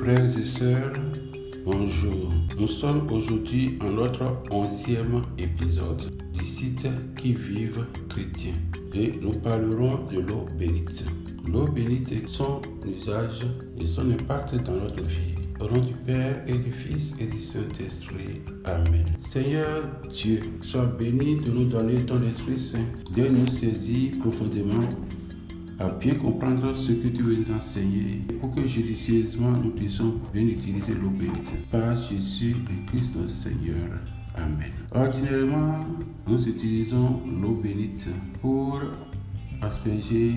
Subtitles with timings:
[0.00, 0.94] Frères et sœurs,
[1.62, 2.32] bonjour.
[2.58, 6.88] Nous sommes aujourd'hui en notre onzième épisode du site
[7.18, 8.54] Qui vive chrétien
[8.94, 11.04] et nous parlerons de l'eau bénite.
[11.46, 13.46] L'eau bénite est son usage
[13.78, 15.34] et son impact dans notre vie.
[15.60, 18.40] Au nom du Père et du Fils et du Saint-Esprit.
[18.64, 19.04] Amen.
[19.18, 24.88] Seigneur Dieu, sois béni de nous donner ton Esprit Saint, de nous saisir profondément
[25.80, 30.42] à bien comprendre ce que tu veux nous enseigner pour que judicieusement nous puissions bien
[30.42, 31.70] utiliser l'eau bénite.
[31.70, 33.88] Par Jésus le Christ notre Seigneur.
[34.36, 34.70] Amen.
[34.94, 35.86] Ordinairement,
[36.28, 38.10] nous utilisons l'eau bénite
[38.42, 38.80] pour
[39.62, 40.34] asperger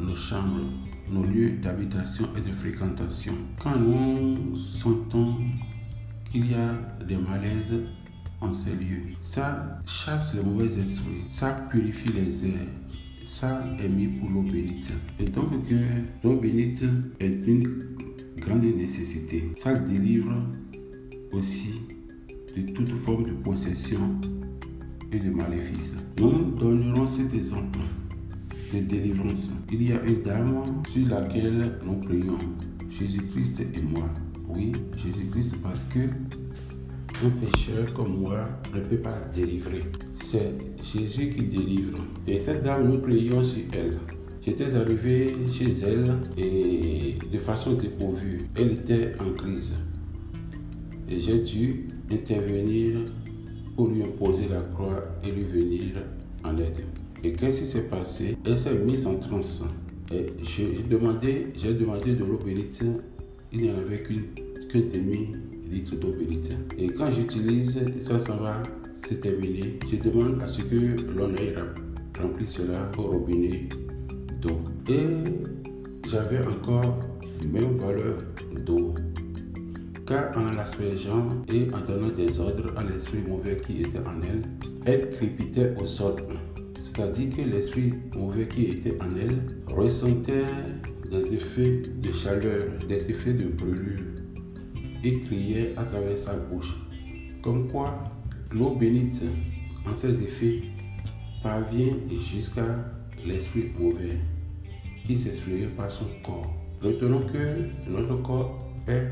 [0.00, 0.64] nos chambres,
[1.10, 3.34] nos lieux d'habitation et de fréquentation.
[3.62, 5.36] Quand nous sentons
[6.32, 7.82] qu'il y a des malaises
[8.40, 12.68] en ces lieux, ça chasse les mauvais esprits, ça purifie les airs,
[13.30, 14.92] ça est mis pour l'eau bénite.
[15.20, 15.76] Et donc que
[16.24, 16.82] l'eau bénite
[17.20, 17.96] est une
[18.38, 19.52] grande nécessité.
[19.56, 20.32] Ça délivre
[21.30, 21.74] aussi
[22.56, 24.16] de toute forme de possession
[25.12, 25.96] et de maléfice.
[26.18, 27.78] Nous donnerons cet exemple
[28.74, 29.52] de délivrance.
[29.72, 32.38] Il y a une dame sur laquelle nous prions,
[32.88, 34.10] Jésus-Christ et moi.
[34.48, 36.00] Oui, Jésus-Christ parce que
[37.24, 39.82] un pécheur comme moi ne peut pas délivrer.
[40.30, 41.98] C'est Jésus qui délivre.
[42.28, 43.98] Et cette dame, nous prions sur elle.
[44.46, 48.46] J'étais arrivé chez elle et de façon dépourvue.
[48.54, 49.74] Elle était en crise.
[51.08, 53.00] Et j'ai dû intervenir
[53.74, 55.96] pour lui imposer la croix et lui venir
[56.44, 56.84] en aide.
[57.24, 58.36] Et qu'est-ce qui s'est passé?
[58.46, 59.64] Elle s'est mise en transe.
[60.12, 62.84] Et j'ai demandé, j'ai demandé de l'eau bénite.
[63.52, 66.52] Il n'y en avait qu'un demi-litre d'eau bénite.
[66.78, 68.62] Et quand j'utilise, ça, ça va
[69.08, 69.78] se terminer.
[69.90, 71.54] Je demande à ce que l'on aille
[72.20, 73.68] remplir cela au robinet
[74.40, 74.60] d'eau.
[74.88, 77.00] Et j'avais encore
[77.52, 78.18] même valeur
[78.64, 78.94] d'eau.
[80.06, 84.42] Car en l'aspergeant et en donnant des ordres à l'esprit mauvais qui était en elle,
[84.84, 86.16] elle crépitait au sol.
[86.74, 89.38] C'est-à-dire que l'esprit mauvais qui était en elle
[89.72, 90.44] ressentait
[91.10, 94.00] des effets de chaleur, des effets de brûlure
[95.04, 96.74] et criait à travers sa bouche.
[97.42, 98.04] Comme quoi,
[98.52, 99.22] l'eau bénite,
[99.86, 100.62] en ses effets,
[101.42, 102.76] parvient jusqu'à
[103.24, 104.18] l'esprit mauvais
[105.04, 106.54] qui s'exprime par son corps.
[106.82, 109.06] Retenons que notre corps est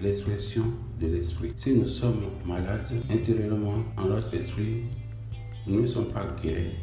[0.00, 0.64] l'expression
[1.00, 1.52] de l'esprit.
[1.56, 4.82] Si nous sommes malades intérieurement en notre esprit,
[5.66, 6.74] nous ne sommes pas guéris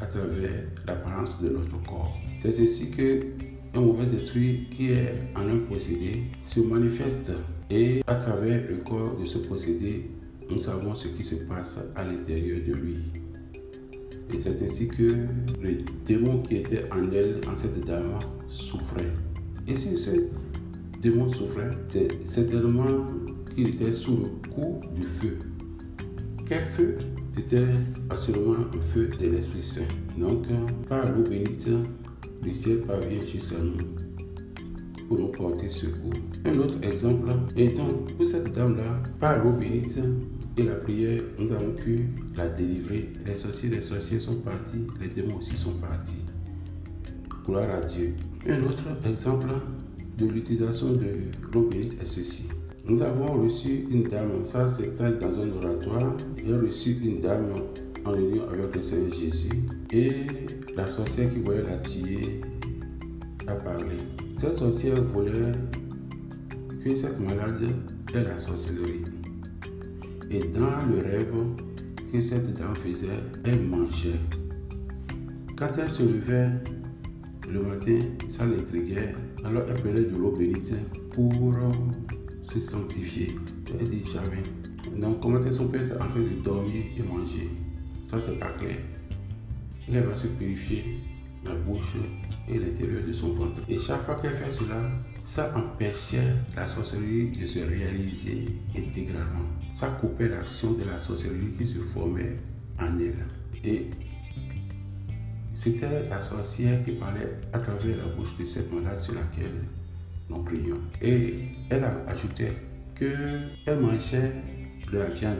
[0.00, 2.18] à travers l'apparence de notre corps.
[2.38, 3.26] C'est ainsi que
[3.74, 7.30] un mauvais esprit qui est en un possédé se manifeste
[7.70, 10.10] et à travers le corps de ce possédé,
[10.50, 12.96] nous savons ce qui se passe à l'intérieur de lui.
[14.32, 15.26] Et c'est ainsi que
[15.62, 18.18] le démon qui était en elle, en cette dame,
[18.48, 19.12] souffrait.
[19.68, 20.10] Et si ce
[21.00, 21.70] démon souffrait,
[22.28, 23.06] c'est tellement
[23.54, 25.38] qu'il était sous le coup du feu.
[26.44, 26.96] Quel feu?
[27.36, 27.66] C'était
[28.08, 29.82] absolument le feu de l'Esprit Saint.
[30.16, 30.46] Donc,
[30.88, 31.68] par l'eau bénite,
[32.42, 33.76] le ciel parvient jusqu'à nous
[35.06, 36.14] pour nous porter secours.
[36.46, 37.28] Un autre exemple,
[37.76, 39.98] donc, pour cette dame-là, par l'eau bénite
[40.58, 42.06] et la prière, nous avons pu
[42.36, 43.12] la délivrer.
[43.26, 46.24] Les sorciers, les sorciers sont partis, les démons aussi sont partis.
[47.44, 48.14] Gloire à Dieu.
[48.48, 49.48] Un autre exemple
[50.18, 51.06] de l'utilisation de
[51.52, 52.44] l'eau bénite est ceci.
[52.88, 56.16] Nous avons reçu une dame, ça c'était dans un oratoire.
[56.44, 57.52] J'ai reçu une dame
[58.04, 59.50] en union avec le Seigneur Jésus
[59.92, 60.26] et
[60.76, 62.40] la sorcière qui voulait la tuer
[63.46, 63.96] a parlé.
[64.38, 65.52] Cette sorcière voulait
[66.82, 67.62] que cette malade
[68.14, 69.04] ait la sorcellerie.
[70.30, 71.34] Et dans le rêve
[72.12, 73.06] que cette dame faisait,
[73.44, 74.20] elle mangeait.
[75.56, 76.50] Quand elle se levait
[77.48, 79.14] le matin, ça l'intriguait.
[79.44, 80.74] Alors elle prenait de l'eau bénite
[81.12, 81.32] pour
[82.42, 83.36] se sanctifier.
[83.78, 84.42] Elle dit jamais.
[85.00, 87.48] Donc comment est-ce qu'on peut être en train de dormir et manger?
[88.04, 88.76] Ça c'est pas clair.
[89.88, 90.84] Elle va se purifier
[91.44, 91.94] la bouche
[92.48, 93.62] et l'intérieur de son ventre.
[93.68, 94.90] Et chaque fois qu'elle fait cela,
[95.26, 98.44] ça empêchait la sorcellerie de se réaliser
[98.78, 99.44] intégralement.
[99.72, 102.36] Ça coupait l'action de la sorcellerie qui se formait
[102.78, 103.26] en elle.
[103.64, 103.90] Et
[105.52, 109.64] c'était la sorcière qui parlait à travers la bouche de cette malade sur laquelle
[110.30, 110.78] nous prions.
[111.02, 112.52] Et elle a ajouté
[112.94, 114.32] qu'elle mangeait
[114.92, 115.38] de la viande.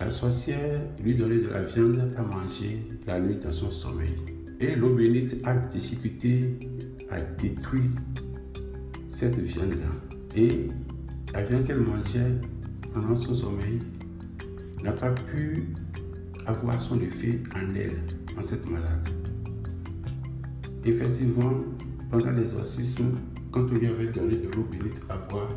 [0.00, 4.16] La sorcière lui donnait de la viande à manger la nuit dans son sommeil.
[4.60, 6.58] Et l'eau bénite a difficulté
[7.10, 7.90] à détruire
[9.14, 10.16] cette viande-là.
[10.34, 10.68] Et
[11.32, 12.34] la viande qu'elle mangeait
[12.92, 13.78] pendant son sommeil
[14.82, 15.68] n'a pas pu
[16.46, 18.02] avoir son effet en elle,
[18.36, 19.08] en cette malade.
[20.84, 21.60] Effectivement,
[22.10, 23.12] pendant l'exorcisme,
[23.52, 25.48] quand on lui avait donné de l'eau bénite à boire,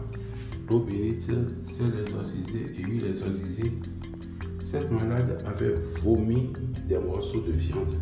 [0.69, 3.71] l'eau bénite s'est l'exorcisée et lui l'exorcisé.
[4.63, 6.53] Cette malade avait vomi
[6.87, 7.97] des morceaux de viande.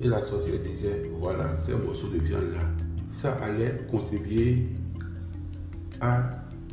[0.00, 2.70] Et la sorcière disait, voilà, ces morceaux de viande-là,
[3.08, 4.68] ça allait contribuer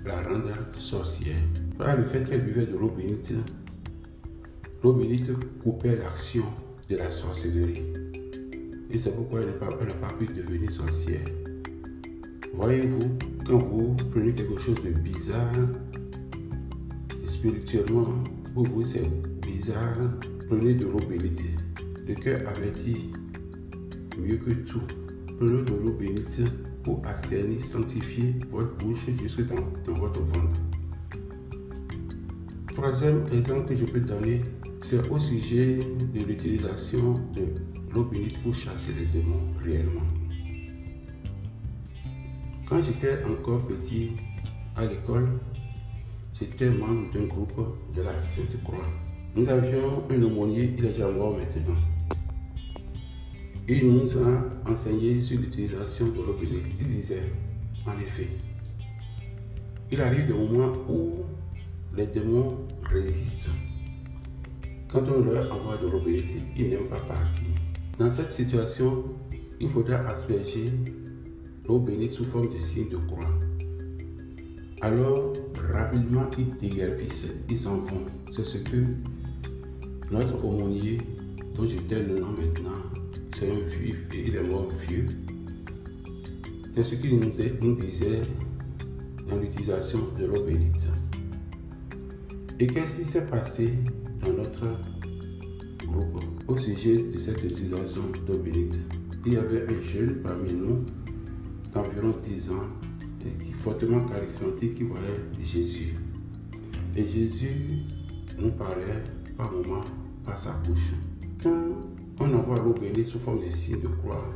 [0.06, 1.36] la rendre sorcière.
[1.78, 3.34] Par le fait qu'elle buvait de l'eau bénite,
[4.84, 5.32] l'eau bénite
[5.64, 6.46] coupait l'action
[6.90, 7.84] de la sorcellerie.
[8.90, 11.24] Et c'est pourquoi elle n'a pas, pu devenir sorcière.
[12.54, 15.54] Voyez-vous, quand vous prenez quelque chose de bizarre,
[17.26, 18.10] spirituellement,
[18.54, 19.10] pour vous c'est
[19.42, 19.98] bizarre,
[20.48, 21.42] prenez de l'eau bénite.
[22.08, 23.12] Le cœur avertit
[24.20, 24.82] mieux que tout.
[25.38, 26.42] Prenez de l'eau bénite
[26.84, 29.56] pour assainir, sanctifier votre bouche jusque dans,
[29.86, 30.62] dans votre ventre.
[32.72, 34.42] Troisième exemple que je peux donner,
[34.82, 37.48] c'est au sujet de l'utilisation de
[37.94, 40.02] l'eau bénite pour chasser les démons réellement.
[42.68, 44.12] Quand j'étais encore petit
[44.76, 45.28] à l'école,
[46.34, 48.88] j'étais membre d'un groupe de la Sainte Croix.
[49.36, 51.76] Nous avions un aumônier, il est déjà mort maintenant.
[53.74, 56.76] Il nous a enseigné sur l'utilisation de l'eau bénite.
[56.82, 57.24] Il disait,
[57.88, 58.28] en effet,
[59.90, 61.22] il arrive des moments où
[61.96, 63.50] les démons résistent.
[64.92, 67.48] Quand on leur envoie de l'eau bénite, ils n'aiment pas partir.
[67.98, 69.06] Dans cette situation,
[69.62, 70.66] il faudra asperger
[71.66, 73.40] l'eau bénite sous forme de signe de croix.
[74.82, 75.32] Alors,
[75.72, 78.04] rapidement, ils déguerpissent, ils s'en vont.
[78.34, 78.84] C'est ce que
[80.12, 80.98] notre aumônier,
[81.56, 83.01] dont j'étais le nom maintenant,
[83.42, 85.08] c'est un et il est mort vieux.
[86.76, 88.22] C'est ce qu'il nous, nous disait
[89.28, 90.90] dans l'utilisation de l'eau bénite.
[92.60, 93.74] Et qu'est-ce qui s'est passé
[94.20, 94.68] dans notre
[95.88, 98.76] groupe au sujet de cette utilisation d'eau bénite
[99.26, 100.86] Il y avait un jeune parmi nous
[101.74, 102.68] d'environ 10 ans
[103.26, 105.96] et qui fortement charismatique qui voyait Jésus.
[106.96, 107.56] Et Jésus
[108.40, 109.02] nous parlait
[109.36, 109.86] par moments
[110.24, 110.92] par sa bouche.
[112.20, 114.28] On envoie l'eau bénite sous forme de signe de croix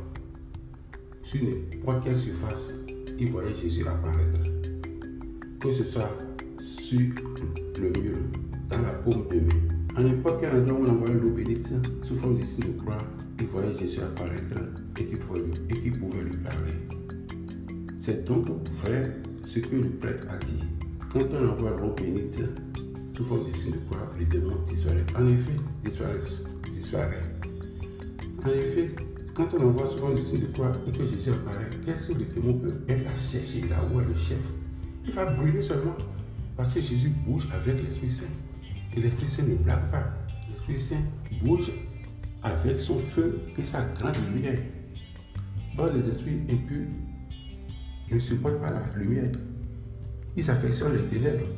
[1.26, 2.72] sur n'importe quelle surface,
[3.18, 4.38] il voyait Jésus apparaître.
[5.58, 6.16] Que ce soit
[6.60, 7.00] sur
[7.80, 8.16] le mur,
[8.68, 9.74] dans la paume de main.
[9.96, 11.68] À n'importe quel endroit où on envoyait l'eau bénite
[12.04, 12.98] sous forme de signe de croix,
[13.40, 14.54] il voyait Jésus apparaître
[15.00, 15.40] et pouvait,
[15.98, 16.74] pouvait lui parler.
[18.00, 18.46] C'est donc
[18.76, 20.62] vrai ce que le prêtre a dit.
[21.12, 22.38] Quand on envoie l'eau bénite
[23.16, 25.06] sous forme de signe de croix, les démons disparaissent.
[25.18, 27.25] En effet, disparaissent, disparaissent.
[28.46, 28.94] En effet,
[29.34, 32.26] quand on envoie souvent le signe de croix et que Jésus apparaît, qu'est-ce que le
[32.26, 34.52] démon peut être à chercher là où est le chef?
[35.04, 35.96] Il va brûler seulement
[36.56, 38.24] parce que Jésus bouge avec l'Esprit Saint.
[38.96, 40.10] Et l'Esprit Saint ne blague pas.
[40.48, 41.02] L'Esprit Saint
[41.42, 41.72] bouge
[42.44, 44.60] avec son feu et sa grande lumière.
[45.76, 46.86] Or, les esprits impurs
[48.12, 49.32] ne supportent pas la lumière.
[50.36, 51.48] Ils affectionnent les ténèbres.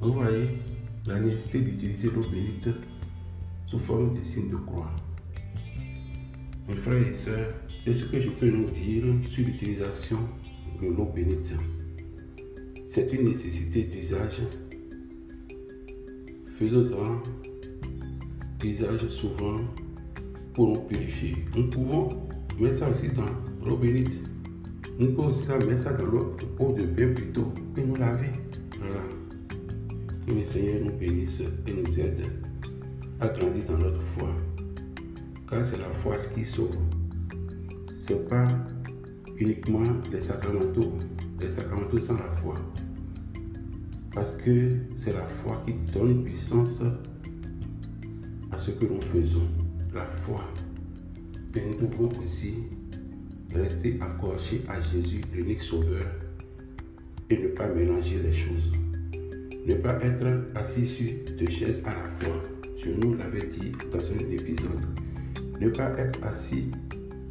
[0.00, 0.62] Vous voyez
[1.06, 2.70] la nécessité d'utiliser l'eau bénite
[3.66, 4.90] sous forme de signe de croix.
[6.70, 7.52] Mes frères et sœurs,
[7.84, 10.18] c'est ce que je peux nous dire sur l'utilisation
[10.80, 11.56] de l'eau bénite?
[12.86, 14.42] C'est une nécessité d'usage.
[16.56, 17.22] Faisons-en
[18.64, 19.56] usage souvent
[20.54, 21.34] pour nous purifier.
[21.56, 22.08] Nous pouvons
[22.60, 24.22] mettre ça aussi dans l'eau bénite.
[24.96, 26.36] Nous pouvons aussi mettre ça dans l'eau
[26.76, 28.30] de bain plutôt et nous laver.
[28.78, 29.02] Voilà.
[30.24, 32.22] Que le Seigneur nous bénisse et nous aide
[33.18, 34.28] à grandir dans notre foi
[35.50, 36.76] car c'est la foi qui sauve.
[37.96, 38.46] Ce n'est pas
[39.36, 40.92] uniquement les sacramentaux,
[41.40, 42.56] les sacramentaux sans la foi.
[44.14, 46.82] Parce que c'est la foi qui donne puissance
[48.50, 49.48] à ce que nous faisons.
[49.92, 50.44] La foi.
[51.56, 52.54] Et nous devons aussi
[53.52, 56.06] rester accrochés à Jésus, l'unique sauveur,
[57.28, 58.72] et ne pas mélanger les choses.
[59.66, 62.42] Ne pas être assis sur deux chaises à la fois.
[62.76, 64.86] Je nous l'avais dit dans un épisode.
[65.60, 66.70] Ne pas être assis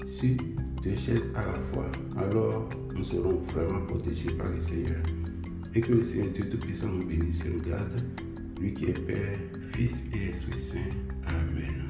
[0.06, 0.38] sur
[0.84, 1.92] deux chaises à la fois.
[2.16, 5.02] Alors, nous serons vraiment protégés par le Seigneur.
[5.74, 8.02] Et que le Seigneur Dieu Tout-Puissant nous bénisse et nous garde,
[8.62, 9.40] lui qui est Père,
[9.74, 10.78] Fils et Esprit Saint.
[11.26, 11.88] Amen.